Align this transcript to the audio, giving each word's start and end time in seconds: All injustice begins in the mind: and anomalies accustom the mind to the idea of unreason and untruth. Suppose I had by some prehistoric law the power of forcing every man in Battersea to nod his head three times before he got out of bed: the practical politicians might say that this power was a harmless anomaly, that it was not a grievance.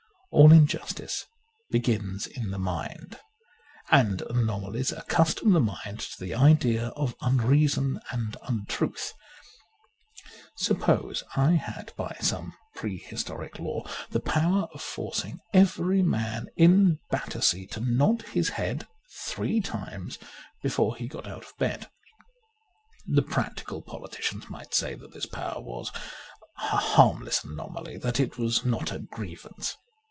All 0.33 0.53
injustice 0.53 1.25
begins 1.71 2.25
in 2.25 2.51
the 2.51 2.57
mind: 2.57 3.19
and 3.89 4.21
anomalies 4.21 4.93
accustom 4.93 5.51
the 5.51 5.59
mind 5.59 5.99
to 5.99 6.19
the 6.23 6.33
idea 6.33 6.87
of 6.95 7.17
unreason 7.19 7.99
and 8.13 8.37
untruth. 8.43 9.11
Suppose 10.55 11.25
I 11.35 11.55
had 11.55 11.91
by 11.97 12.15
some 12.21 12.53
prehistoric 12.75 13.59
law 13.59 13.83
the 14.11 14.21
power 14.21 14.69
of 14.73 14.81
forcing 14.81 15.41
every 15.53 16.01
man 16.01 16.47
in 16.55 16.99
Battersea 17.09 17.67
to 17.67 17.81
nod 17.81 18.21
his 18.21 18.47
head 18.51 18.87
three 19.25 19.59
times 19.59 20.17
before 20.63 20.95
he 20.95 21.09
got 21.09 21.27
out 21.27 21.43
of 21.43 21.57
bed: 21.57 21.89
the 23.05 23.21
practical 23.21 23.81
politicians 23.81 24.49
might 24.49 24.73
say 24.73 24.95
that 24.95 25.11
this 25.13 25.25
power 25.25 25.59
was 25.59 25.91
a 26.59 26.77
harmless 26.77 27.43
anomaly, 27.43 27.97
that 27.97 28.17
it 28.21 28.37
was 28.37 28.63
not 28.63 28.93
a 28.93 28.99
grievance. 28.99 29.75